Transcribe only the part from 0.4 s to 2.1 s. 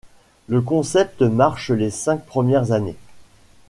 Le concept marche les